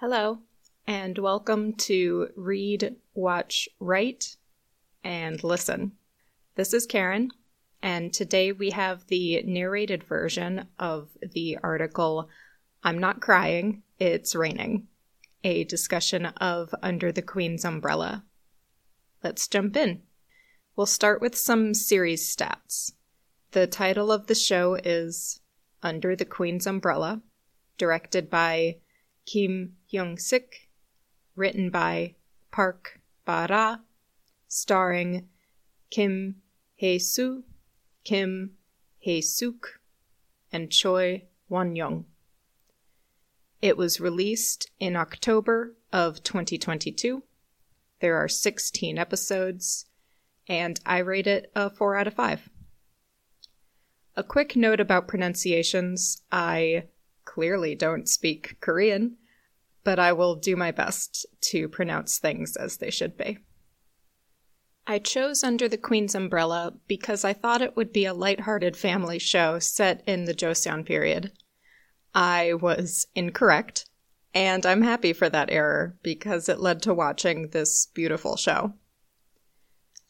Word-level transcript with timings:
Hello, 0.00 0.38
and 0.86 1.18
welcome 1.18 1.72
to 1.72 2.28
Read, 2.36 2.94
Watch, 3.14 3.68
Write, 3.80 4.36
and 5.02 5.42
Listen. 5.42 5.90
This 6.54 6.72
is 6.72 6.86
Karin, 6.86 7.32
and 7.82 8.12
today 8.12 8.52
we 8.52 8.70
have 8.70 9.08
the 9.08 9.42
narrated 9.42 10.04
version 10.04 10.68
of 10.78 11.08
the 11.20 11.58
article 11.64 12.28
I'm 12.84 12.98
Not 12.98 13.20
Crying, 13.20 13.82
It's 13.98 14.36
Raining, 14.36 14.86
a 15.42 15.64
discussion 15.64 16.26
of 16.26 16.72
Under 16.80 17.10
the 17.10 17.20
Queen's 17.20 17.64
Umbrella. 17.64 18.24
Let's 19.24 19.48
jump 19.48 19.76
in. 19.76 20.02
We'll 20.76 20.86
start 20.86 21.20
with 21.20 21.36
some 21.36 21.74
series 21.74 22.24
stats. 22.24 22.92
The 23.50 23.66
title 23.66 24.12
of 24.12 24.28
the 24.28 24.36
show 24.36 24.74
is 24.76 25.40
Under 25.82 26.14
the 26.14 26.24
Queen's 26.24 26.68
Umbrella, 26.68 27.20
directed 27.78 28.30
by 28.30 28.76
Kim 29.26 29.74
Hyung 29.92 30.20
Sik, 30.20 30.68
written 31.34 31.70
by 31.70 32.14
Park 32.50 33.00
Ba-ra, 33.24 33.78
starring 34.46 35.28
Kim 35.90 36.36
Hye-soo, 36.80 37.44
Kim 38.04 38.52
Hae-suk, 38.98 39.80
and 40.52 40.70
Choi 40.70 41.24
Won-young. 41.48 42.04
It 43.62 43.76
was 43.76 44.00
released 44.00 44.70
in 44.78 44.94
October 44.94 45.74
of 45.92 46.22
2022. 46.22 47.22
There 48.00 48.16
are 48.16 48.28
16 48.28 48.98
episodes, 48.98 49.86
and 50.46 50.78
I 50.84 50.98
rate 50.98 51.26
it 51.26 51.50
a 51.54 51.70
4 51.70 51.96
out 51.96 52.06
of 52.06 52.14
5. 52.14 52.50
A 54.16 54.22
quick 54.22 54.54
note 54.54 54.80
about 54.80 55.08
pronunciations 55.08 56.22
I 56.30 56.84
clearly 57.24 57.74
don't 57.74 58.08
speak 58.08 58.56
Korean, 58.60 59.16
but 59.84 59.98
I 59.98 60.12
will 60.12 60.34
do 60.34 60.56
my 60.56 60.70
best 60.70 61.26
to 61.42 61.68
pronounce 61.68 62.18
things 62.18 62.56
as 62.56 62.76
they 62.76 62.90
should 62.90 63.16
be. 63.16 63.38
I 64.86 64.98
chose 64.98 65.44
Under 65.44 65.68
the 65.68 65.76
Queen's 65.76 66.14
Umbrella 66.14 66.72
because 66.86 67.22
I 67.24 67.34
thought 67.34 67.60
it 67.60 67.76
would 67.76 67.92
be 67.92 68.06
a 68.06 68.14
light-hearted 68.14 68.76
family 68.76 69.18
show 69.18 69.58
set 69.58 70.02
in 70.06 70.24
the 70.24 70.32
Joseon 70.32 70.86
period. 70.86 71.32
I 72.14 72.54
was 72.54 73.06
incorrect, 73.14 73.84
and 74.32 74.64
I'm 74.64 74.80
happy 74.80 75.12
for 75.12 75.28
that 75.28 75.50
error 75.50 75.98
because 76.02 76.48
it 76.48 76.60
led 76.60 76.80
to 76.82 76.94
watching 76.94 77.48
this 77.48 77.86
beautiful 77.92 78.36
show. 78.36 78.72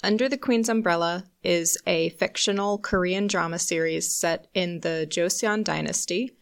Under 0.04 0.28
the 0.28 0.38
Queen's 0.38 0.68
Umbrella 0.68 1.24
is 1.42 1.76
a 1.84 2.10
fictional 2.10 2.78
Korean 2.78 3.26
drama 3.26 3.58
series 3.58 4.14
set 4.14 4.46
in 4.54 4.78
the 4.80 5.08
Joseon 5.10 5.64
dynasty 5.64 6.36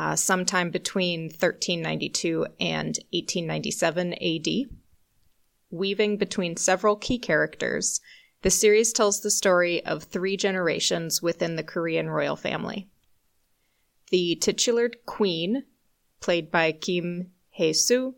uh, 0.00 0.16
sometime 0.16 0.70
between 0.70 1.24
1392 1.24 2.46
and 2.58 2.98
1897 3.12 4.14
AD. 4.14 4.70
Weaving 5.70 6.16
between 6.16 6.56
several 6.56 6.96
key 6.96 7.18
characters, 7.18 8.00
the 8.40 8.48
series 8.48 8.94
tells 8.94 9.20
the 9.20 9.30
story 9.30 9.84
of 9.84 10.04
three 10.04 10.38
generations 10.38 11.20
within 11.20 11.56
the 11.56 11.62
Korean 11.62 12.08
royal 12.08 12.34
family. 12.34 12.88
The 14.10 14.36
titular 14.36 14.90
queen, 15.04 15.64
played 16.20 16.50
by 16.50 16.72
Kim 16.72 17.32
Hye-soo, 17.58 18.14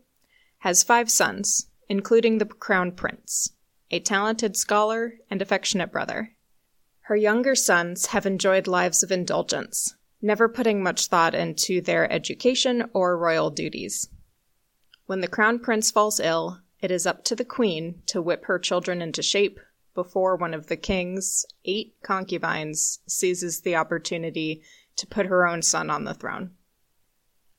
has 0.59 0.83
five 0.83 1.11
sons, 1.11 1.67
including 1.89 2.37
the 2.37 2.45
crown 2.45 2.93
prince, 2.93 3.49
a 3.91 3.99
talented 3.99 4.55
scholar 4.55 5.15
and 5.29 5.41
affectionate 5.41 5.91
brother. 5.91 6.33
Her 7.01 7.17
younger 7.17 7.55
sons 7.55 8.05
have 8.07 8.25
enjoyed 8.25 8.67
lives 8.67 9.03
of 9.03 9.11
indulgence, 9.11 9.95
never 10.23 10.49
putting 10.49 10.81
much 10.81 11.07
thought 11.07 11.35
into 11.35 11.81
their 11.81 12.11
education 12.11 12.89
or 12.93 13.17
royal 13.17 13.51
duties. 13.51 14.09
When 15.05 15.19
the 15.19 15.27
crown 15.27 15.59
prince 15.59 15.91
falls 15.91 16.19
ill, 16.19 16.61
it 16.79 16.89
is 16.89 17.05
up 17.05 17.23
to 17.25 17.35
the 17.35 17.45
queen 17.45 18.01
to 18.07 18.21
whip 18.21 18.45
her 18.45 18.57
children 18.57 19.01
into 19.01 19.21
shape 19.21 19.59
before 19.93 20.35
one 20.35 20.53
of 20.53 20.67
the 20.67 20.77
king's 20.77 21.45
eight 21.65 21.95
concubines 22.01 22.99
seizes 23.07 23.61
the 23.61 23.75
opportunity 23.75 24.63
to 24.95 25.05
put 25.05 25.27
her 25.27 25.45
own 25.45 25.61
son 25.61 25.89
on 25.89 26.05
the 26.05 26.13
throne. 26.13 26.51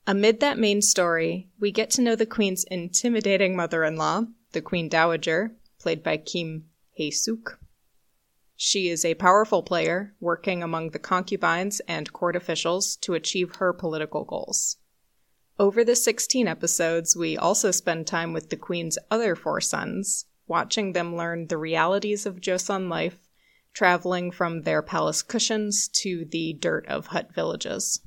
Amid 0.07 0.41
that 0.41 0.59
main 0.59 0.83
story, 0.83 1.51
we 1.59 1.71
get 1.71 1.91
to 1.91 2.03
know 2.03 2.17
the 2.17 2.27
queen's 2.27 2.65
intimidating 2.65 3.57
mother 3.57 3.85
in 3.85 3.97
law, 3.97 4.25
the 4.53 4.61
queen 4.61 4.89
dowager, 4.89 5.53
played 5.79 6.03
by 6.03 6.17
Kim 6.17 6.65
Hae-suk, 6.93 7.59
she 8.65 8.89
is 8.89 9.05
a 9.05 9.13
powerful 9.13 9.63
player, 9.63 10.15
working 10.21 10.63
among 10.63 10.89
the 10.89 10.99
concubines 10.99 11.81
and 11.81 12.15
court 12.15 12.35
officials 12.35 12.97
to 12.97 13.13
achieve 13.13 13.57
her 13.57 13.75
political 13.75 14.25
goals. 14.25 14.79
Over 15.59 15.85
the 15.85 15.95
16 15.95 16.49
episodes, 16.49 17.15
we 17.15 17.37
also 17.37 17.71
spend 17.71 18.07
time 18.07 18.33
with 18.33 18.49
the 18.49 18.57
Queen's 18.57 18.97
other 19.11 19.37
four 19.37 19.61
sons, 19.61 20.25
watching 20.47 20.95
them 20.95 21.15
learn 21.15 21.49
the 21.49 21.59
realities 21.59 22.25
of 22.25 22.41
Joseon 22.41 22.89
life, 22.89 23.29
traveling 23.75 24.31
from 24.31 24.63
their 24.63 24.81
palace 24.81 25.23
cushions 25.23 25.87
to 25.89 26.25
the 26.25 26.55
dirt 26.55 26.87
of 26.89 27.09
hut 27.09 27.35
villages. 27.35 28.01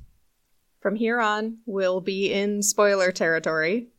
From 0.80 0.96
here 0.96 1.20
on, 1.20 1.58
we'll 1.66 2.00
be 2.00 2.32
in 2.32 2.64
spoiler 2.64 3.12
territory. 3.12 3.90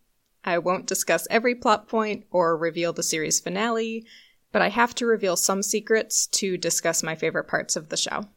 I 0.43 0.57
won't 0.57 0.87
discuss 0.87 1.25
every 1.29 1.55
plot 1.55 1.87
point 1.87 2.25
or 2.31 2.57
reveal 2.57 2.91
the 2.91 3.01
series 3.01 3.39
finale, 3.39 4.05
but 4.51 4.61
I 4.61 4.69
have 4.69 4.95
to 4.95 5.05
reveal 5.05 5.35
some 5.35 5.61
secrets 5.61 6.27
to 6.27 6.57
discuss 6.57 7.03
my 7.03 7.15
favorite 7.15 7.47
parts 7.47 7.75
of 7.75 7.89
the 7.89 7.97
show. 7.97 8.27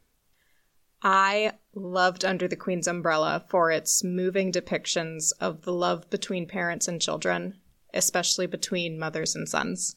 I 1.03 1.55
loved 1.75 2.25
Under 2.25 2.47
the 2.47 2.57
Queen's 2.57 2.87
Umbrella 2.87 3.45
for 3.49 3.71
its 3.71 4.05
moving 4.05 4.53
depictions 4.53 5.33
of 5.41 5.63
the 5.63 5.73
love 5.73 6.09
between 6.11 6.47
parents 6.47 6.87
and 6.87 7.01
children, 7.01 7.59
especially 7.93 8.47
between 8.47 8.99
mothers 8.99 9.35
and 9.35 9.49
sons. 9.49 9.97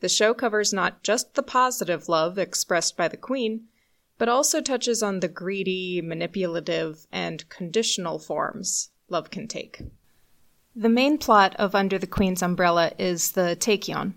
The 0.00 0.08
show 0.08 0.32
covers 0.34 0.72
not 0.72 1.02
just 1.02 1.34
the 1.34 1.42
positive 1.42 2.08
love 2.08 2.38
expressed 2.38 2.96
by 2.96 3.08
the 3.08 3.16
Queen, 3.16 3.68
but 4.18 4.28
also 4.28 4.60
touches 4.60 5.02
on 5.02 5.20
the 5.20 5.28
greedy, 5.28 6.00
manipulative, 6.02 7.06
and 7.12 7.48
conditional 7.48 8.18
forms 8.18 8.90
love 9.08 9.30
can 9.30 9.48
take. 9.48 9.82
The 10.74 10.88
main 10.88 11.18
plot 11.18 11.54
of 11.56 11.74
Under 11.74 11.98
the 11.98 12.06
Queen's 12.06 12.42
Umbrella 12.42 12.92
is 12.98 13.32
the 13.32 13.56
Taekhyeon, 13.58 14.14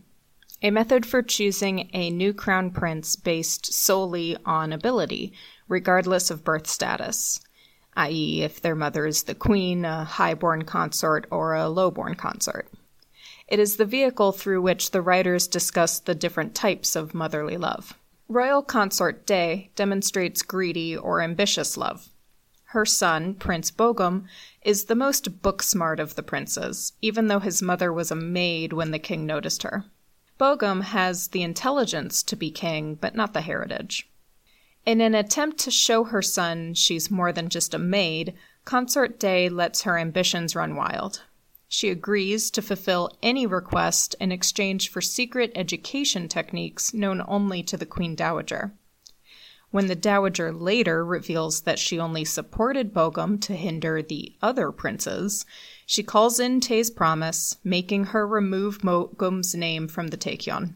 a 0.62 0.72
method 0.72 1.06
for 1.06 1.22
choosing 1.22 1.90
a 1.94 2.10
new 2.10 2.34
crown 2.34 2.70
prince 2.70 3.16
based 3.16 3.74
solely 3.74 4.36
on 4.46 4.74
ability, 4.74 5.34
regardless 5.68 6.30
of 6.30 6.44
birth 6.44 6.68
status, 6.68 7.40
i.e., 7.96 8.42
if 8.42 8.62
their 8.62 8.76
mother 8.76 9.06
is 9.06 9.24
the 9.24 9.36
queen, 9.36 9.86
a 9.86 10.04
highborn 10.04 10.64
consort, 10.64 11.26
or 11.32 11.56
a 11.56 11.70
lowborn 11.70 12.16
consort. 12.16 12.68
It 13.48 13.60
is 13.60 13.78
the 13.78 13.86
vehicle 13.86 14.32
through 14.32 14.62
which 14.62 14.92
the 14.92 15.02
writers 15.02 15.48
discuss 15.48 16.00
the 16.00 16.14
different 16.14 16.54
types 16.54 16.96
of 16.96 17.14
motherly 17.14 17.58
love. 17.58 17.98
Royal 18.28 18.62
consort 18.62 19.26
Tae 19.26 19.72
demonstrates 19.76 20.44
greedy 20.44 20.96
or 20.96 21.22
ambitious 21.22 21.78
love. 21.78 22.10
Her 22.66 22.86
son, 22.86 23.34
Prince 23.34 23.72
Bogum, 23.72 24.26
is 24.62 24.86
the 24.86 24.96
most 24.96 25.42
book 25.42 25.64
smart 25.64 26.00
of 26.00 26.14
the 26.14 26.22
princes, 26.22 26.94
even 27.02 27.28
though 27.28 27.40
his 27.40 27.64
mother 27.64 27.92
was 27.92 28.12
a 28.12 28.16
maid 28.16 28.72
when 28.74 28.92
the 28.92 29.00
king 29.00 29.26
noticed 29.26 29.64
her. 29.64 29.86
Bogum 30.40 30.82
has 30.82 31.28
the 31.28 31.44
intelligence 31.44 32.24
to 32.24 32.36
be 32.38 32.50
king, 32.50 32.96
but 32.96 33.14
not 33.14 33.34
the 33.34 33.42
heritage. 33.42 34.10
In 34.86 35.02
an 35.02 35.14
attempt 35.14 35.58
to 35.60 35.72
show 35.72 36.06
her 36.06 36.22
son 36.22 36.74
she's 36.74 37.12
more 37.12 37.34
than 37.34 37.50
just 37.50 37.74
a 37.74 37.78
maid, 37.78 38.34
Consort 38.64 39.20
Tae 39.20 39.50
lets 39.50 39.82
her 39.82 39.98
ambitions 39.98 40.56
run 40.56 40.76
wild. 40.76 41.24
She 41.68 41.90
agrees 41.90 42.50
to 42.52 42.62
fulfill 42.62 43.12
any 43.22 43.46
request 43.46 44.16
in 44.20 44.32
exchange 44.32 44.90
for 44.90 45.02
secret 45.02 45.52
education 45.56 46.28
techniques 46.28 46.94
known 46.94 47.22
only 47.28 47.62
to 47.64 47.76
the 47.76 47.86
Queen 47.86 48.16
Dowager. 48.16 48.74
When 49.72 49.88
the 49.88 49.96
Dowager 49.96 50.52
later 50.52 51.06
reveals 51.06 51.62
that 51.62 51.78
she 51.78 52.00
only 52.00 52.26
supported 52.26 52.94
Bogum 52.94 53.40
to 53.42 53.56
hinder 53.56 54.02
the 54.02 54.34
other 54.42 54.72
princes, 54.72 55.46
she 55.90 56.04
calls 56.04 56.40
in 56.40 56.60
Tae's 56.60 56.92
promise, 56.92 57.58
making 57.64 58.04
her 58.04 58.28
remove 58.28 58.78
Bogum's 58.78 59.56
name 59.56 59.88
from 59.88 60.10
the 60.10 60.18
Taekhyeon. 60.18 60.76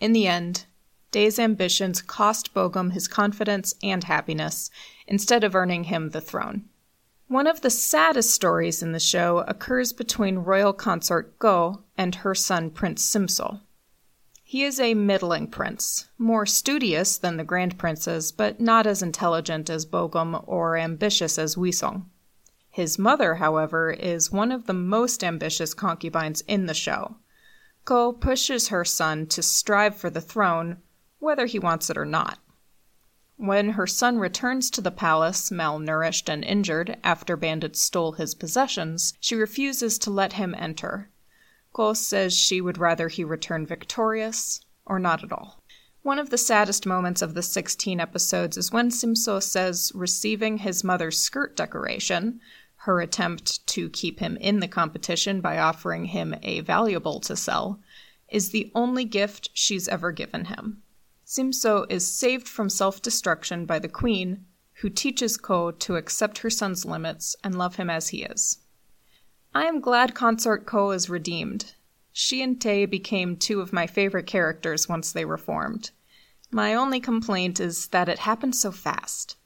In 0.00 0.14
the 0.14 0.26
end, 0.26 0.64
Tae's 1.12 1.38
ambitions 1.38 2.00
cost 2.00 2.54
Bogum 2.54 2.92
his 2.92 3.06
confidence 3.06 3.74
and 3.82 4.04
happiness, 4.04 4.70
instead 5.06 5.44
of 5.44 5.54
earning 5.54 5.84
him 5.84 6.08
the 6.08 6.22
throne. 6.22 6.64
One 7.28 7.46
of 7.46 7.60
the 7.60 7.68
saddest 7.68 8.30
stories 8.30 8.82
in 8.82 8.92
the 8.92 8.98
show 8.98 9.44
occurs 9.46 9.92
between 9.92 10.36
royal 10.38 10.72
consort 10.72 11.38
Go 11.38 11.82
and 11.98 12.14
her 12.14 12.34
son 12.34 12.70
Prince 12.70 13.04
Simso. 13.04 13.60
He 14.42 14.64
is 14.64 14.80
a 14.80 14.94
middling 14.94 15.48
prince, 15.48 16.08
more 16.16 16.46
studious 16.46 17.18
than 17.18 17.36
the 17.36 17.44
grand 17.44 17.76
princes, 17.76 18.32
but 18.32 18.58
not 18.58 18.86
as 18.86 19.02
intelligent 19.02 19.68
as 19.68 19.84
Bogum 19.84 20.42
or 20.46 20.78
ambitious 20.78 21.38
as 21.38 21.56
Wisong. 21.56 22.06
His 22.76 22.98
mother, 22.98 23.36
however, 23.36 23.90
is 23.90 24.30
one 24.30 24.52
of 24.52 24.66
the 24.66 24.74
most 24.74 25.24
ambitious 25.24 25.72
concubines 25.72 26.42
in 26.42 26.66
the 26.66 26.74
show. 26.74 27.16
Ko 27.86 28.12
pushes 28.12 28.68
her 28.68 28.84
son 28.84 29.26
to 29.28 29.42
strive 29.42 29.96
for 29.96 30.10
the 30.10 30.20
throne, 30.20 30.82
whether 31.18 31.46
he 31.46 31.58
wants 31.58 31.88
it 31.88 31.96
or 31.96 32.04
not. 32.04 32.38
When 33.36 33.70
her 33.70 33.86
son 33.86 34.18
returns 34.18 34.68
to 34.72 34.82
the 34.82 34.90
palace, 34.90 35.48
malnourished 35.48 36.28
and 36.28 36.44
injured, 36.44 36.98
after 37.02 37.34
bandits 37.34 37.80
stole 37.80 38.12
his 38.12 38.34
possessions, 38.34 39.14
she 39.20 39.36
refuses 39.36 39.98
to 40.00 40.10
let 40.10 40.34
him 40.34 40.54
enter. 40.58 41.08
Ko 41.72 41.94
says 41.94 42.36
she 42.36 42.60
would 42.60 42.76
rather 42.76 43.08
he 43.08 43.24
return 43.24 43.64
victorious 43.64 44.60
or 44.84 44.98
not 44.98 45.24
at 45.24 45.32
all. 45.32 45.62
One 46.02 46.18
of 46.18 46.28
the 46.28 46.38
saddest 46.38 46.84
moments 46.84 47.22
of 47.22 47.32
the 47.32 47.42
16 47.42 47.98
episodes 48.00 48.58
is 48.58 48.70
when 48.70 48.90
Simso 48.90 49.42
says 49.42 49.90
receiving 49.94 50.58
his 50.58 50.84
mother's 50.84 51.18
skirt 51.18 51.56
decoration, 51.56 52.38
her 52.86 53.00
attempt 53.00 53.66
to 53.66 53.90
keep 53.90 54.20
him 54.20 54.36
in 54.36 54.60
the 54.60 54.68
competition 54.68 55.40
by 55.40 55.58
offering 55.58 56.04
him 56.04 56.36
a 56.44 56.60
valuable 56.60 57.18
to 57.18 57.34
sell, 57.34 57.80
is 58.28 58.50
the 58.50 58.70
only 58.76 59.04
gift 59.04 59.50
she's 59.52 59.88
ever 59.88 60.12
given 60.12 60.44
him. 60.44 60.80
Simso 61.26 61.84
is 61.90 62.06
saved 62.06 62.46
from 62.46 62.70
self 62.70 63.02
destruction 63.02 63.66
by 63.66 63.80
the 63.80 63.88
queen, 63.88 64.46
who 64.74 64.88
teaches 64.88 65.36
Ko 65.36 65.72
to 65.72 65.96
accept 65.96 66.38
her 66.38 66.50
son's 66.50 66.84
limits 66.84 67.34
and 67.42 67.58
love 67.58 67.74
him 67.74 67.90
as 67.90 68.10
he 68.10 68.22
is. 68.22 68.58
I 69.52 69.64
am 69.64 69.80
glad 69.80 70.14
Consort 70.14 70.64
Ko 70.64 70.92
is 70.92 71.10
redeemed. 71.10 71.74
She 72.12 72.40
and 72.40 72.60
Tae 72.60 72.86
became 72.86 73.36
two 73.36 73.60
of 73.60 73.72
my 73.72 73.88
favorite 73.88 74.28
characters 74.28 74.88
once 74.88 75.10
they 75.10 75.24
were 75.24 75.36
formed. 75.36 75.90
My 76.52 76.72
only 76.72 77.00
complaint 77.00 77.58
is 77.58 77.88
that 77.88 78.08
it 78.08 78.20
happened 78.20 78.54
so 78.54 78.70
fast. 78.70 79.36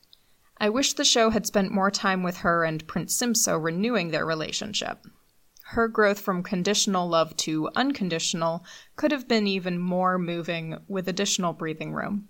I 0.61 0.69
wish 0.69 0.93
the 0.93 1.05
show 1.05 1.31
had 1.31 1.47
spent 1.47 1.73
more 1.73 1.91
time 1.91 2.23
with 2.23 2.39
her 2.39 2.65
and 2.65 2.87
Prince 2.87 3.17
Simso 3.17 3.61
renewing 3.61 4.11
their 4.11 4.27
relationship 4.27 5.07
her 5.71 5.87
growth 5.87 6.19
from 6.19 6.43
conditional 6.43 7.09
love 7.09 7.37
to 7.37 7.71
unconditional 7.77 8.65
could 8.97 9.13
have 9.13 9.29
been 9.29 9.47
even 9.47 9.79
more 9.79 10.19
moving 10.19 10.77
with 10.89 11.07
additional 11.07 11.53
breathing 11.53 11.93
room. 11.93 12.29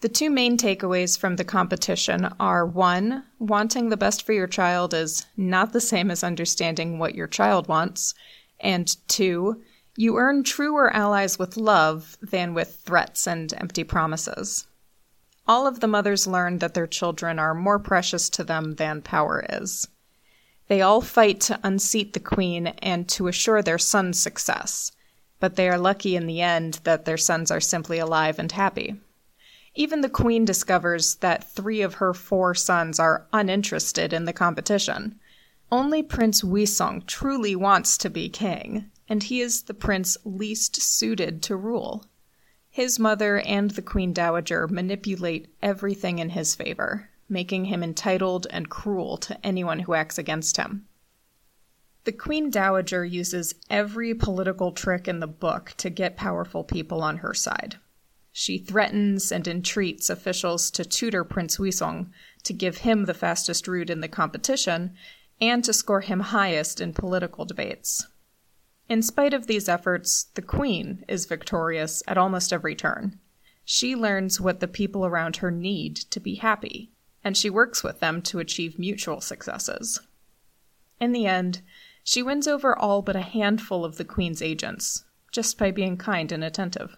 The 0.00 0.08
two 0.08 0.30
main 0.30 0.56
takeaways 0.56 1.16
from 1.16 1.36
the 1.36 1.44
competition 1.44 2.24
are 2.40 2.66
one, 2.66 3.24
wanting 3.38 3.88
the 3.88 3.96
best 3.96 4.24
for 4.24 4.32
your 4.32 4.48
child 4.48 4.94
is 4.94 5.26
not 5.36 5.72
the 5.72 5.80
same 5.80 6.10
as 6.10 6.24
understanding 6.24 6.98
what 6.98 7.14
your 7.14 7.28
child 7.28 7.68
wants, 7.68 8.14
and 8.58 8.96
two, 9.06 9.62
you 9.96 10.16
earn 10.16 10.42
truer 10.42 10.92
allies 10.92 11.38
with 11.38 11.56
love 11.56 12.18
than 12.20 12.52
with 12.52 12.80
threats 12.84 13.28
and 13.28 13.54
empty 13.58 13.84
promises. 13.84 14.66
All 15.50 15.66
of 15.66 15.80
the 15.80 15.88
mothers 15.88 16.28
learn 16.28 16.58
that 16.58 16.74
their 16.74 16.86
children 16.86 17.40
are 17.40 17.54
more 17.54 17.80
precious 17.80 18.30
to 18.30 18.44
them 18.44 18.76
than 18.76 19.02
power 19.02 19.44
is. 19.50 19.88
They 20.68 20.80
all 20.80 21.00
fight 21.00 21.40
to 21.40 21.58
unseat 21.64 22.12
the 22.12 22.20
queen 22.20 22.68
and 22.68 23.08
to 23.08 23.26
assure 23.26 23.60
their 23.60 23.76
son's 23.76 24.20
success, 24.20 24.92
but 25.40 25.56
they 25.56 25.68
are 25.68 25.76
lucky 25.76 26.14
in 26.14 26.28
the 26.28 26.40
end 26.40 26.74
that 26.84 27.04
their 27.04 27.16
sons 27.16 27.50
are 27.50 27.60
simply 27.60 27.98
alive 27.98 28.38
and 28.38 28.52
happy. 28.52 29.00
Even 29.74 30.02
the 30.02 30.08
queen 30.08 30.44
discovers 30.44 31.16
that 31.16 31.50
three 31.50 31.82
of 31.82 31.94
her 31.94 32.14
four 32.14 32.54
sons 32.54 33.00
are 33.00 33.26
uninterested 33.32 34.12
in 34.12 34.26
the 34.26 34.32
competition. 34.32 35.18
Only 35.72 36.00
Prince 36.00 36.44
Wisong 36.44 37.04
truly 37.08 37.56
wants 37.56 37.98
to 37.98 38.08
be 38.08 38.28
king, 38.28 38.88
and 39.08 39.24
he 39.24 39.40
is 39.40 39.62
the 39.62 39.74
prince 39.74 40.16
least 40.24 40.80
suited 40.80 41.42
to 41.42 41.56
rule. 41.56 42.06
His 42.70 42.98
mother 42.98 43.40
and 43.40 43.72
the 43.72 43.82
Queen 43.82 44.12
Dowager 44.12 44.68
manipulate 44.68 45.52
everything 45.60 46.18
in 46.18 46.30
his 46.30 46.54
favor 46.54 47.10
making 47.30 47.66
him 47.66 47.82
entitled 47.82 48.46
and 48.50 48.68
cruel 48.68 49.16
to 49.16 49.46
anyone 49.46 49.80
who 49.80 49.94
acts 49.94 50.18
against 50.18 50.56
him. 50.56 50.86
The 52.04 52.12
Queen 52.12 52.50
Dowager 52.50 53.04
uses 53.04 53.54
every 53.70 54.14
political 54.14 54.72
trick 54.72 55.06
in 55.06 55.20
the 55.20 55.26
book 55.26 55.74
to 55.76 55.90
get 55.90 56.16
powerful 56.16 56.64
people 56.64 57.02
on 57.02 57.18
her 57.18 57.32
side. 57.32 57.76
She 58.32 58.58
threatens 58.58 59.30
and 59.30 59.46
entreats 59.46 60.10
officials 60.10 60.70
to 60.72 60.84
tutor 60.84 61.24
Prince 61.24 61.58
Wisong 61.58 62.10
to 62.44 62.52
give 62.52 62.78
him 62.78 63.04
the 63.04 63.14
fastest 63.14 63.68
route 63.68 63.90
in 63.90 64.00
the 64.00 64.08
competition 64.08 64.94
and 65.40 65.62
to 65.64 65.72
score 65.72 66.00
him 66.00 66.20
highest 66.20 66.80
in 66.80 66.92
political 66.92 67.44
debates. 67.44 68.06
In 68.90 69.00
spite 69.00 69.32
of 69.32 69.46
these 69.46 69.70
efforts, 69.70 70.24
the 70.34 70.42
Queen 70.42 71.04
is 71.08 71.24
victorious 71.24 72.02
at 72.06 72.18
almost 72.18 72.52
every 72.52 72.74
turn. 72.74 73.18
She 73.64 73.96
learns 73.96 74.38
what 74.40 74.60
the 74.60 74.68
people 74.68 75.06
around 75.06 75.36
her 75.36 75.50
need 75.50 75.96
to 75.96 76.20
be 76.20 76.34
happy 76.34 76.90
and 77.22 77.36
she 77.36 77.50
works 77.50 77.82
with 77.82 78.00
them 78.00 78.22
to 78.22 78.38
achieve 78.38 78.78
mutual 78.78 79.20
successes. 79.20 80.00
In 81.00 81.12
the 81.12 81.26
end, 81.26 81.62
she 82.02 82.22
wins 82.22 82.48
over 82.48 82.76
all 82.76 83.02
but 83.02 83.16
a 83.16 83.20
handful 83.20 83.84
of 83.84 83.96
the 83.96 84.04
Queen's 84.04 84.42
agents, 84.42 85.04
just 85.32 85.58
by 85.58 85.70
being 85.70 85.96
kind 85.96 86.32
and 86.32 86.42
attentive. 86.42 86.96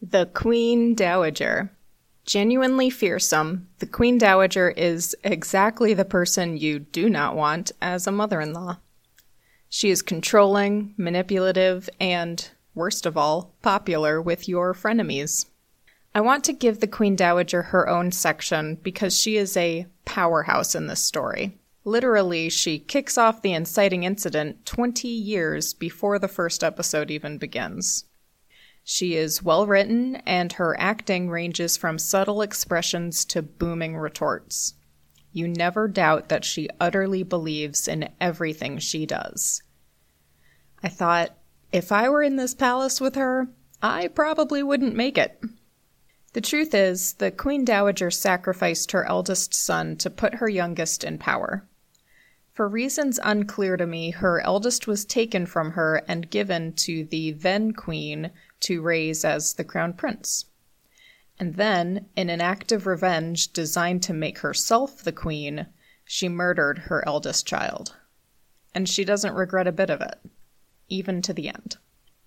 The 0.00 0.26
Queen 0.26 0.94
Dowager. 0.94 1.72
Genuinely 2.24 2.90
fearsome, 2.90 3.68
the 3.78 3.86
Queen 3.86 4.18
Dowager 4.18 4.68
is 4.70 5.16
exactly 5.24 5.94
the 5.94 6.04
person 6.04 6.58
you 6.58 6.78
do 6.78 7.08
not 7.08 7.34
want 7.34 7.72
as 7.80 8.06
a 8.06 8.12
mother 8.12 8.40
in 8.40 8.52
law. 8.52 8.76
She 9.68 9.90
is 9.90 10.02
controlling, 10.02 10.94
manipulative, 10.96 11.90
and, 12.00 12.48
worst 12.74 13.04
of 13.04 13.16
all, 13.16 13.54
popular 13.60 14.20
with 14.20 14.48
your 14.48 14.72
frenemies. 14.72 15.46
I 16.14 16.20
want 16.20 16.42
to 16.44 16.52
give 16.52 16.80
the 16.80 16.86
Queen 16.86 17.16
Dowager 17.16 17.62
her 17.62 17.88
own 17.88 18.10
section 18.12 18.76
because 18.76 19.16
she 19.16 19.36
is 19.36 19.56
a 19.56 19.86
powerhouse 20.04 20.74
in 20.74 20.86
this 20.86 21.04
story. 21.04 21.58
Literally, 21.84 22.48
she 22.48 22.78
kicks 22.78 23.16
off 23.16 23.42
the 23.42 23.52
inciting 23.52 24.04
incident 24.04 24.64
20 24.66 25.06
years 25.06 25.74
before 25.74 26.18
the 26.18 26.28
first 26.28 26.64
episode 26.64 27.10
even 27.10 27.38
begins. 27.38 28.04
She 28.84 29.16
is 29.16 29.42
well 29.42 29.66
written, 29.66 30.16
and 30.26 30.54
her 30.54 30.74
acting 30.80 31.28
ranges 31.28 31.76
from 31.76 31.98
subtle 31.98 32.40
expressions 32.40 33.24
to 33.26 33.42
booming 33.42 33.96
retorts. 33.98 34.74
You 35.38 35.46
never 35.46 35.86
doubt 35.86 36.30
that 36.30 36.44
she 36.44 36.68
utterly 36.80 37.22
believes 37.22 37.86
in 37.86 38.08
everything 38.20 38.78
she 38.78 39.06
does. 39.06 39.62
I 40.82 40.88
thought, 40.88 41.38
if 41.70 41.92
I 41.92 42.08
were 42.08 42.24
in 42.24 42.34
this 42.34 42.54
palace 42.54 43.00
with 43.00 43.14
her, 43.14 43.46
I 43.80 44.08
probably 44.08 44.64
wouldn't 44.64 44.96
make 44.96 45.16
it. 45.16 45.40
The 46.32 46.40
truth 46.40 46.74
is, 46.74 47.12
the 47.12 47.30
Queen 47.30 47.64
Dowager 47.64 48.10
sacrificed 48.10 48.90
her 48.90 49.04
eldest 49.04 49.54
son 49.54 49.94
to 49.98 50.10
put 50.10 50.34
her 50.34 50.48
youngest 50.48 51.04
in 51.04 51.18
power. 51.18 51.68
For 52.52 52.68
reasons 52.68 53.20
unclear 53.22 53.76
to 53.76 53.86
me, 53.86 54.10
her 54.10 54.40
eldest 54.40 54.88
was 54.88 55.04
taken 55.04 55.46
from 55.46 55.70
her 55.70 56.02
and 56.08 56.30
given 56.30 56.72
to 56.78 57.04
the 57.04 57.30
then 57.30 57.74
queen 57.74 58.32
to 58.62 58.82
raise 58.82 59.24
as 59.24 59.54
the 59.54 59.62
crown 59.62 59.92
prince. 59.92 60.46
And 61.40 61.54
then, 61.54 62.06
in 62.16 62.30
an 62.30 62.40
act 62.40 62.72
of 62.72 62.86
revenge 62.86 63.52
designed 63.52 64.02
to 64.04 64.12
make 64.12 64.38
herself 64.38 65.02
the 65.02 65.12
queen, 65.12 65.66
she 66.04 66.28
murdered 66.28 66.78
her 66.78 67.06
eldest 67.06 67.46
child. 67.46 67.94
And 68.74 68.88
she 68.88 69.04
doesn't 69.04 69.34
regret 69.34 69.66
a 69.66 69.72
bit 69.72 69.90
of 69.90 70.00
it, 70.00 70.18
even 70.88 71.22
to 71.22 71.32
the 71.32 71.48
end. 71.48 71.76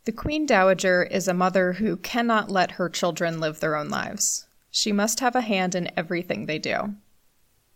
The 0.05 0.11
Queen 0.11 0.45
Dowager 0.45 1.03
is 1.03 1.27
a 1.27 1.33
mother 1.33 1.73
who 1.73 1.97
cannot 1.97 2.49
let 2.49 2.71
her 2.71 2.89
children 2.89 3.39
live 3.39 3.59
their 3.59 3.75
own 3.75 3.89
lives. 3.89 4.47
She 4.71 4.91
must 4.91 5.19
have 5.19 5.35
a 5.35 5.41
hand 5.41 5.75
in 5.75 5.91
everything 5.97 6.45
they 6.45 6.57
do. 6.57 6.95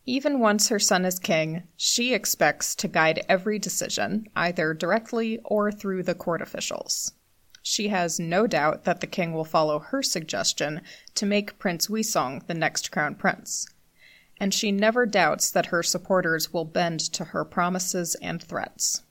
Even 0.06 0.40
once 0.40 0.70
her 0.70 0.80
son 0.80 1.06
is 1.06 1.20
king, 1.20 1.64
she 1.76 2.14
expects 2.14 2.76
to 2.76 2.88
guide 2.88 3.26
every 3.28 3.60
decision, 3.60 4.28
either 4.36 4.74
directly 4.74 5.40
or 5.44 5.72
through 5.72 6.04
the 6.04 6.16
court 6.16 6.42
officials. 6.42 7.12
She 7.68 7.88
has 7.88 8.20
no 8.20 8.46
doubt 8.46 8.84
that 8.84 9.02
the 9.02 9.08
king 9.08 9.34
will 9.34 9.44
follow 9.44 9.80
her 9.80 10.04
suggestion 10.04 10.82
to 11.16 11.26
make 11.26 11.58
Prince 11.58 11.88
Wisong 11.88 12.46
the 12.46 12.54
next 12.54 12.92
crown 12.92 13.16
prince. 13.16 13.68
And 14.38 14.54
she 14.54 14.72
never 14.72 15.08
doubts 15.08 15.50
that 15.50 15.66
her 15.68 15.82
supporters 15.82 16.54
will 16.54 16.66
bend 16.66 17.00
to 17.14 17.26
her 17.26 17.44
promises 17.44 18.14
and 18.22 18.40
threats. 18.40 19.02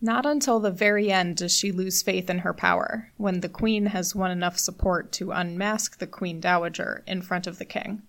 Not 0.00 0.26
until 0.26 0.58
the 0.58 0.72
very 0.72 1.12
end 1.12 1.36
does 1.36 1.56
she 1.56 1.70
lose 1.70 2.02
faith 2.02 2.28
in 2.28 2.38
her 2.38 2.52
power, 2.52 3.12
when 3.18 3.38
the 3.38 3.48
queen 3.48 3.86
has 3.86 4.16
won 4.16 4.32
enough 4.32 4.58
support 4.58 5.12
to 5.12 5.30
unmask 5.30 5.98
the 5.98 6.08
queen 6.08 6.40
dowager 6.40 7.04
in 7.06 7.22
front 7.22 7.46
of 7.46 7.58
the 7.58 7.64
king. 7.64 8.02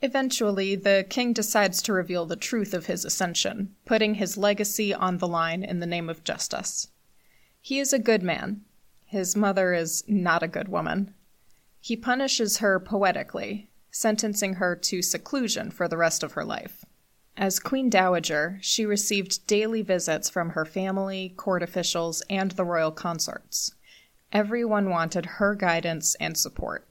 Eventually, 0.00 0.76
the 0.76 1.04
king 1.10 1.32
decides 1.32 1.82
to 1.82 1.92
reveal 1.92 2.26
the 2.26 2.36
truth 2.36 2.72
of 2.72 2.86
his 2.86 3.04
ascension, 3.04 3.74
putting 3.84 4.14
his 4.14 4.36
legacy 4.36 4.94
on 4.94 5.18
the 5.18 5.26
line 5.26 5.64
in 5.64 5.80
the 5.80 5.84
name 5.86 6.08
of 6.08 6.22
justice. 6.22 6.86
He 7.60 7.80
is 7.80 7.92
a 7.92 7.98
good 7.98 8.22
man. 8.22 8.62
His 9.10 9.34
mother 9.34 9.74
is 9.74 10.04
not 10.06 10.44
a 10.44 10.48
good 10.48 10.68
woman. 10.68 11.14
He 11.80 11.96
punishes 11.96 12.58
her 12.58 12.78
poetically, 12.78 13.68
sentencing 13.90 14.54
her 14.54 14.76
to 14.76 15.02
seclusion 15.02 15.72
for 15.72 15.88
the 15.88 15.96
rest 15.96 16.22
of 16.22 16.34
her 16.34 16.44
life. 16.44 16.84
As 17.36 17.58
Queen 17.58 17.90
Dowager, 17.90 18.58
she 18.62 18.86
received 18.86 19.46
daily 19.48 19.82
visits 19.82 20.30
from 20.30 20.50
her 20.50 20.64
family, 20.64 21.34
court 21.36 21.62
officials, 21.62 22.22
and 22.30 22.52
the 22.52 22.64
royal 22.64 22.92
consorts. 22.92 23.74
Everyone 24.32 24.90
wanted 24.90 25.26
her 25.26 25.56
guidance 25.56 26.14
and 26.20 26.36
support. 26.36 26.86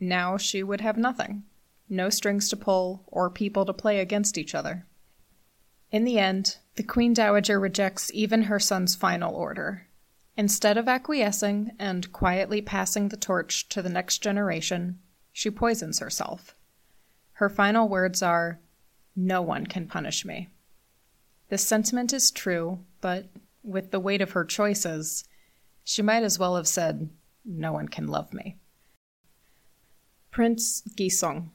Now 0.00 0.38
she 0.38 0.64
would 0.64 0.80
have 0.80 0.96
nothing 0.96 1.44
no 1.88 2.10
strings 2.10 2.48
to 2.50 2.56
pull 2.56 3.04
or 3.06 3.30
people 3.30 3.64
to 3.64 3.72
play 3.72 4.00
against 4.00 4.36
each 4.36 4.54
other. 4.54 4.86
In 5.90 6.04
the 6.04 6.18
end, 6.18 6.58
the 6.76 6.82
Queen 6.82 7.14
Dowager 7.14 7.58
rejects 7.58 8.10
even 8.12 8.42
her 8.42 8.58
son's 8.58 8.94
final 8.94 9.34
order. 9.34 9.87
Instead 10.38 10.78
of 10.78 10.86
acquiescing 10.86 11.72
and 11.80 12.12
quietly 12.12 12.62
passing 12.62 13.08
the 13.08 13.16
torch 13.16 13.68
to 13.68 13.82
the 13.82 13.88
next 13.88 14.18
generation, 14.18 15.00
she 15.32 15.50
poisons 15.50 15.98
herself. 15.98 16.54
Her 17.32 17.48
final 17.48 17.88
words 17.88 18.22
are, 18.22 18.60
No 19.16 19.42
one 19.42 19.66
can 19.66 19.88
punish 19.88 20.24
me. 20.24 20.48
This 21.48 21.66
sentiment 21.66 22.12
is 22.12 22.30
true, 22.30 22.78
but 23.00 23.26
with 23.64 23.90
the 23.90 23.98
weight 23.98 24.22
of 24.22 24.30
her 24.30 24.44
choices, 24.44 25.24
she 25.82 26.02
might 26.02 26.22
as 26.22 26.38
well 26.38 26.54
have 26.54 26.68
said, 26.68 27.10
No 27.44 27.72
one 27.72 27.88
can 27.88 28.06
love 28.06 28.32
me. 28.32 28.58
Prince 30.30 30.84
Gisong. 30.96 31.50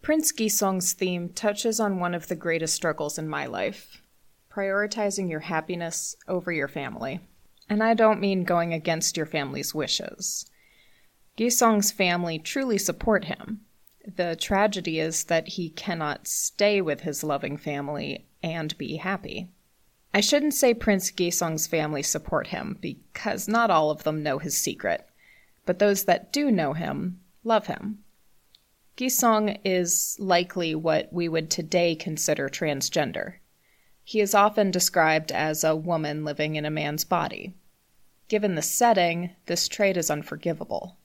Prince 0.00 0.32
Gisong's 0.32 0.94
theme 0.94 1.28
touches 1.28 1.78
on 1.78 2.00
one 2.00 2.14
of 2.14 2.28
the 2.28 2.34
greatest 2.34 2.74
struggles 2.74 3.18
in 3.18 3.28
my 3.28 3.44
life 3.44 4.02
prioritizing 4.50 5.28
your 5.28 5.40
happiness 5.40 6.16
over 6.26 6.50
your 6.50 6.66
family. 6.66 7.20
And 7.68 7.82
I 7.82 7.94
don't 7.94 8.20
mean 8.20 8.44
going 8.44 8.72
against 8.72 9.16
your 9.16 9.26
family's 9.26 9.74
wishes. 9.74 10.46
Gisong's 11.36 11.90
family 11.90 12.38
truly 12.38 12.78
support 12.78 13.24
him. 13.24 13.60
The 14.06 14.36
tragedy 14.36 15.00
is 15.00 15.24
that 15.24 15.48
he 15.48 15.70
cannot 15.70 16.28
stay 16.28 16.80
with 16.80 17.00
his 17.00 17.24
loving 17.24 17.56
family 17.56 18.26
and 18.42 18.76
be 18.78 18.96
happy. 18.96 19.48
I 20.14 20.20
shouldn't 20.20 20.54
say 20.54 20.72
Prince 20.72 21.10
Gisong's 21.10 21.66
family 21.66 22.02
support 22.02 22.46
him, 22.46 22.78
because 22.80 23.48
not 23.48 23.70
all 23.70 23.90
of 23.90 24.04
them 24.04 24.22
know 24.22 24.38
his 24.38 24.56
secret, 24.56 25.06
but 25.66 25.78
those 25.78 26.04
that 26.04 26.32
do 26.32 26.50
know 26.50 26.72
him 26.72 27.20
love 27.44 27.66
him. 27.66 27.98
Gisong 28.96 29.58
is 29.64 30.16
likely 30.18 30.74
what 30.74 31.12
we 31.12 31.28
would 31.28 31.50
today 31.50 31.94
consider 31.94 32.48
transgender. 32.48 33.34
He 34.08 34.20
is 34.20 34.36
often 34.36 34.70
described 34.70 35.32
as 35.32 35.64
a 35.64 35.74
woman 35.74 36.24
living 36.24 36.54
in 36.54 36.64
a 36.64 36.70
man's 36.70 37.02
body. 37.04 37.54
Given 38.28 38.54
the 38.54 38.62
setting, 38.62 39.30
this 39.46 39.66
trait 39.66 39.96
is 39.96 40.12
unforgivable. 40.12 40.96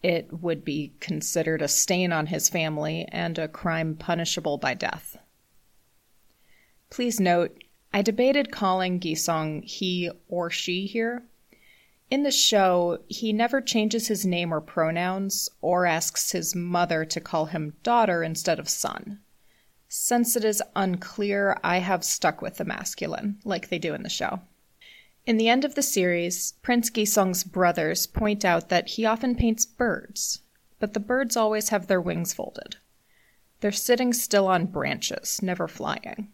It 0.00 0.32
would 0.32 0.64
be 0.64 0.94
considered 1.00 1.60
a 1.60 1.66
stain 1.66 2.12
on 2.12 2.28
his 2.28 2.48
family 2.48 3.08
and 3.10 3.36
a 3.36 3.48
crime 3.48 3.96
punishable 3.96 4.58
by 4.58 4.74
death. 4.74 5.16
Please 6.88 7.18
note, 7.18 7.58
I 7.92 8.00
debated 8.00 8.52
calling 8.52 9.00
Gisong 9.00 9.64
he 9.64 10.08
or 10.28 10.50
she 10.50 10.86
here. 10.86 11.24
In 12.12 12.22
the 12.22 12.30
show, 12.30 13.00
he 13.08 13.32
never 13.32 13.60
changes 13.60 14.06
his 14.06 14.24
name 14.24 14.54
or 14.54 14.60
pronouns 14.60 15.48
or 15.60 15.84
asks 15.84 16.30
his 16.30 16.54
mother 16.54 17.04
to 17.06 17.20
call 17.20 17.46
him 17.46 17.74
daughter 17.82 18.22
instead 18.22 18.60
of 18.60 18.68
son. 18.68 19.18
Since 19.96 20.34
it 20.34 20.44
is 20.44 20.60
unclear, 20.74 21.56
I 21.62 21.78
have 21.78 22.02
stuck 22.02 22.42
with 22.42 22.56
the 22.56 22.64
masculine, 22.64 23.38
like 23.44 23.68
they 23.68 23.78
do 23.78 23.94
in 23.94 24.02
the 24.02 24.08
show. 24.08 24.40
In 25.24 25.36
the 25.36 25.48
end 25.48 25.64
of 25.64 25.76
the 25.76 25.84
series, 25.84 26.54
Prince 26.62 26.90
Gisong's 26.90 27.44
brothers 27.44 28.08
point 28.08 28.44
out 28.44 28.70
that 28.70 28.88
he 28.88 29.06
often 29.06 29.36
paints 29.36 29.64
birds, 29.64 30.40
but 30.80 30.94
the 30.94 31.00
birds 31.00 31.36
always 31.36 31.68
have 31.68 31.86
their 31.86 32.00
wings 32.00 32.34
folded. 32.34 32.74
They're 33.60 33.70
sitting 33.70 34.12
still 34.12 34.48
on 34.48 34.66
branches, 34.66 35.40
never 35.40 35.68
flying. 35.68 36.32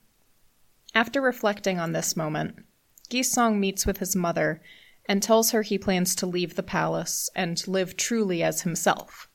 After 0.95 1.21
reflecting 1.21 1.79
on 1.79 1.93
this 1.93 2.17
moment, 2.17 2.64
Gisong 3.11 3.59
meets 3.59 3.85
with 3.85 3.99
his 3.99 4.17
mother 4.17 4.62
and 5.07 5.23
tells 5.23 5.50
her 5.50 5.61
he 5.61 5.76
plans 5.76 6.14
to 6.14 6.26
leave 6.26 6.55
the 6.55 6.62
palace 6.62 7.29
and 7.37 7.62
live 7.69 7.99
truly 7.99 8.43
as 8.43 8.62
himself. 8.62 9.29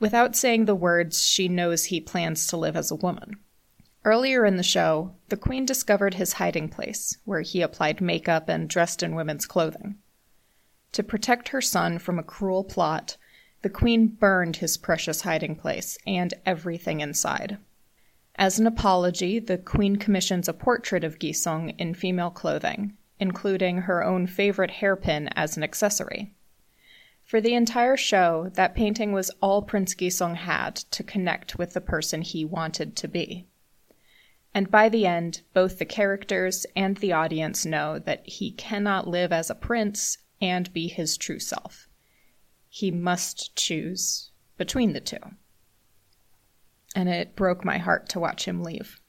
Without 0.00 0.36
saying 0.36 0.64
the 0.64 0.74
words, 0.74 1.26
she 1.26 1.48
knows 1.48 1.84
he 1.84 2.00
plans 2.00 2.46
to 2.46 2.56
live 2.56 2.76
as 2.76 2.90
a 2.90 2.96
woman. 2.96 3.36
Earlier 4.04 4.44
in 4.44 4.56
the 4.56 4.62
show, 4.62 5.14
the 5.28 5.36
queen 5.36 5.64
discovered 5.64 6.14
his 6.14 6.34
hiding 6.34 6.68
place, 6.68 7.16
where 7.24 7.40
he 7.40 7.62
applied 7.62 8.00
makeup 8.00 8.48
and 8.48 8.68
dressed 8.68 9.02
in 9.02 9.14
women's 9.14 9.46
clothing. 9.46 9.96
To 10.92 11.02
protect 11.02 11.48
her 11.48 11.60
son 11.60 11.98
from 11.98 12.18
a 12.18 12.22
cruel 12.22 12.64
plot, 12.64 13.16
the 13.62 13.70
queen 13.70 14.08
burned 14.08 14.56
his 14.56 14.76
precious 14.76 15.22
hiding 15.22 15.56
place 15.56 15.96
and 16.06 16.34
everything 16.44 17.00
inside. 17.00 17.56
As 18.36 18.58
an 18.58 18.66
apology, 18.66 19.38
the 19.38 19.58
Queen 19.58 19.96
commissions 19.96 20.48
a 20.48 20.52
portrait 20.52 21.04
of 21.04 21.20
Gisong 21.20 21.74
in 21.78 21.94
female 21.94 22.30
clothing, 22.30 22.96
including 23.20 23.78
her 23.82 24.02
own 24.02 24.26
favorite 24.26 24.72
hairpin 24.72 25.28
as 25.36 25.56
an 25.56 25.62
accessory. 25.62 26.34
For 27.24 27.40
the 27.40 27.54
entire 27.54 27.96
show, 27.96 28.50
that 28.54 28.74
painting 28.74 29.12
was 29.12 29.30
all 29.40 29.62
Prince 29.62 29.94
Gisong 29.94 30.36
had 30.36 30.76
to 30.76 31.02
connect 31.02 31.58
with 31.58 31.72
the 31.72 31.80
person 31.80 32.22
he 32.22 32.44
wanted 32.44 32.96
to 32.96 33.08
be. 33.08 33.46
And 34.52 34.70
by 34.70 34.88
the 34.88 35.06
end, 35.06 35.40
both 35.52 35.78
the 35.78 35.84
characters 35.84 36.64
and 36.76 36.98
the 36.98 37.12
audience 37.12 37.66
know 37.66 37.98
that 37.98 38.28
he 38.28 38.52
cannot 38.52 39.08
live 39.08 39.32
as 39.32 39.50
a 39.50 39.54
prince 39.54 40.18
and 40.40 40.72
be 40.72 40.86
his 40.86 41.16
true 41.16 41.40
self. 41.40 41.88
He 42.68 42.90
must 42.90 43.56
choose 43.56 44.30
between 44.56 44.92
the 44.92 45.00
two 45.00 45.18
and 46.94 47.08
it 47.08 47.34
broke 47.36 47.64
my 47.64 47.78
heart 47.78 48.08
to 48.10 48.20
watch 48.20 48.46
him 48.46 48.62
leave. 48.62 49.00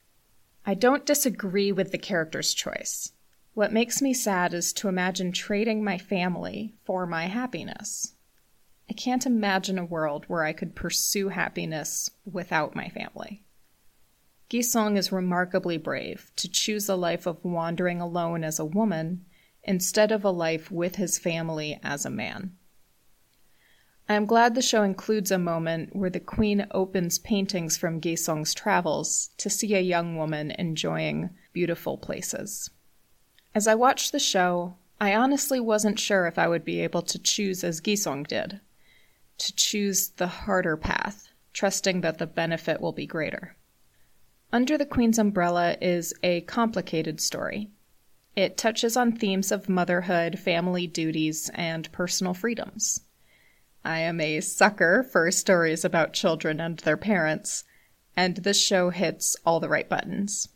I 0.64 0.74
don't 0.74 1.06
disagree 1.06 1.70
with 1.70 1.92
the 1.92 1.98
character's 1.98 2.52
choice. 2.52 3.12
What 3.56 3.72
makes 3.72 4.02
me 4.02 4.12
sad 4.12 4.52
is 4.52 4.74
to 4.74 4.88
imagine 4.88 5.32
trading 5.32 5.82
my 5.82 5.96
family 5.96 6.74
for 6.84 7.06
my 7.06 7.24
happiness. 7.24 8.12
I 8.90 8.92
can't 8.92 9.24
imagine 9.24 9.78
a 9.78 9.84
world 9.86 10.26
where 10.26 10.44
I 10.44 10.52
could 10.52 10.74
pursue 10.74 11.30
happiness 11.30 12.10
without 12.30 12.76
my 12.76 12.90
family. 12.90 13.44
Gisong 14.50 14.98
is 14.98 15.10
remarkably 15.10 15.78
brave 15.78 16.30
to 16.36 16.50
choose 16.50 16.86
a 16.86 16.96
life 16.96 17.24
of 17.24 17.42
wandering 17.42 17.98
alone 17.98 18.44
as 18.44 18.58
a 18.58 18.64
woman 18.66 19.24
instead 19.62 20.12
of 20.12 20.22
a 20.22 20.30
life 20.30 20.70
with 20.70 20.96
his 20.96 21.18
family 21.18 21.80
as 21.82 22.04
a 22.04 22.10
man. 22.10 22.58
I 24.06 24.16
am 24.16 24.26
glad 24.26 24.54
the 24.54 24.60
show 24.60 24.82
includes 24.82 25.30
a 25.30 25.38
moment 25.38 25.96
where 25.96 26.10
the 26.10 26.20
queen 26.20 26.66
opens 26.72 27.18
paintings 27.18 27.78
from 27.78 28.02
Gisong's 28.02 28.52
travels 28.52 29.30
to 29.38 29.48
see 29.48 29.74
a 29.74 29.80
young 29.80 30.18
woman 30.18 30.50
enjoying 30.50 31.30
beautiful 31.54 31.96
places. 31.96 32.68
As 33.56 33.66
I 33.66 33.74
watched 33.74 34.12
the 34.12 34.18
show, 34.18 34.76
I 35.00 35.14
honestly 35.14 35.60
wasn't 35.60 35.98
sure 35.98 36.26
if 36.26 36.38
I 36.38 36.46
would 36.46 36.62
be 36.62 36.80
able 36.80 37.00
to 37.00 37.18
choose 37.18 37.64
as 37.64 37.80
Gisong 37.80 38.26
did, 38.26 38.60
to 39.38 39.56
choose 39.56 40.10
the 40.10 40.26
harder 40.26 40.76
path, 40.76 41.30
trusting 41.54 42.02
that 42.02 42.18
the 42.18 42.26
benefit 42.26 42.82
will 42.82 42.92
be 42.92 43.06
greater. 43.06 43.56
Under 44.52 44.76
the 44.76 44.84
Queen's 44.84 45.18
Umbrella 45.18 45.78
is 45.80 46.12
a 46.22 46.42
complicated 46.42 47.18
story. 47.18 47.70
It 48.36 48.58
touches 48.58 48.94
on 48.94 49.12
themes 49.12 49.50
of 49.50 49.70
motherhood, 49.70 50.38
family 50.38 50.86
duties, 50.86 51.50
and 51.54 51.90
personal 51.92 52.34
freedoms. 52.34 53.06
I 53.86 54.00
am 54.00 54.20
a 54.20 54.42
sucker 54.42 55.02
for 55.02 55.30
stories 55.30 55.82
about 55.82 56.12
children 56.12 56.60
and 56.60 56.78
their 56.80 56.98
parents, 56.98 57.64
and 58.14 58.36
this 58.36 58.60
show 58.60 58.90
hits 58.90 59.34
all 59.46 59.60
the 59.60 59.70
right 59.70 59.88
buttons. 59.88 60.50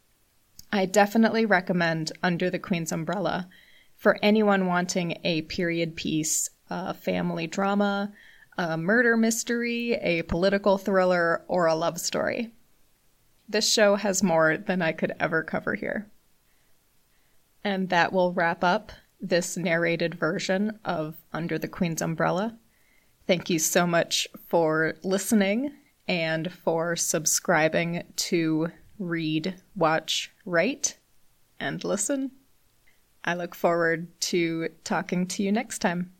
I 0.72 0.86
definitely 0.86 1.46
recommend 1.46 2.12
Under 2.22 2.48
the 2.48 2.58
Queen's 2.58 2.92
Umbrella 2.92 3.48
for 3.96 4.18
anyone 4.22 4.66
wanting 4.66 5.18
a 5.24 5.42
period 5.42 5.96
piece, 5.96 6.48
a 6.68 6.94
family 6.94 7.46
drama, 7.46 8.12
a 8.56 8.76
murder 8.76 9.16
mystery, 9.16 9.94
a 9.94 10.22
political 10.22 10.78
thriller, 10.78 11.44
or 11.48 11.66
a 11.66 11.74
love 11.74 11.98
story. 11.98 12.52
This 13.48 13.70
show 13.70 13.96
has 13.96 14.22
more 14.22 14.56
than 14.56 14.80
I 14.80 14.92
could 14.92 15.12
ever 15.18 15.42
cover 15.42 15.74
here. 15.74 16.08
And 17.64 17.88
that 17.88 18.12
will 18.12 18.32
wrap 18.32 18.62
up 18.62 18.92
this 19.20 19.56
narrated 19.56 20.14
version 20.14 20.78
of 20.84 21.16
Under 21.32 21.58
the 21.58 21.68
Queen's 21.68 22.00
Umbrella. 22.00 22.56
Thank 23.26 23.50
you 23.50 23.58
so 23.58 23.86
much 23.86 24.28
for 24.46 24.94
listening 25.02 25.72
and 26.08 26.52
for 26.52 26.96
subscribing 26.96 28.04
to 28.16 28.70
Read, 29.00 29.54
Watch, 29.75 30.30
Write, 30.45 30.99
and 31.59 31.83
Listen. 31.83 32.30
I 33.25 33.35
look 33.35 33.54
forward 33.54 34.09
to 34.21 34.69
talking 34.85 35.26
to 35.28 35.42
you 35.42 35.50
next 35.50 35.80
time. 35.80 36.12